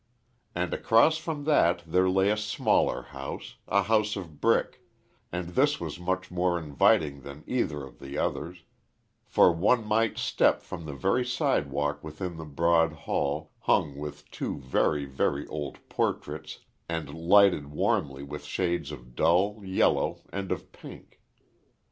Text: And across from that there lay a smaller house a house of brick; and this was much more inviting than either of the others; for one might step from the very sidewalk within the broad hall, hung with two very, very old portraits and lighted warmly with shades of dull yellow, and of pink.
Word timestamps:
And 0.55 0.73
across 0.73 1.19
from 1.19 1.43
that 1.43 1.83
there 1.85 2.09
lay 2.09 2.31
a 2.31 2.35
smaller 2.35 3.03
house 3.03 3.57
a 3.67 3.83
house 3.83 4.15
of 4.15 4.41
brick; 4.41 4.81
and 5.31 5.49
this 5.49 5.79
was 5.79 5.99
much 5.99 6.31
more 6.31 6.57
inviting 6.57 7.21
than 7.21 7.43
either 7.45 7.83
of 7.83 7.99
the 7.99 8.17
others; 8.17 8.63
for 9.27 9.51
one 9.51 9.85
might 9.85 10.17
step 10.17 10.63
from 10.63 10.85
the 10.85 10.95
very 10.95 11.23
sidewalk 11.23 12.03
within 12.03 12.37
the 12.37 12.45
broad 12.45 12.93
hall, 12.93 13.51
hung 13.59 13.95
with 13.95 14.31
two 14.31 14.57
very, 14.57 15.05
very 15.05 15.45
old 15.45 15.77
portraits 15.87 16.61
and 16.89 17.13
lighted 17.13 17.67
warmly 17.67 18.23
with 18.23 18.43
shades 18.43 18.91
of 18.91 19.13
dull 19.15 19.61
yellow, 19.63 20.21
and 20.33 20.51
of 20.51 20.71
pink. 20.71 21.21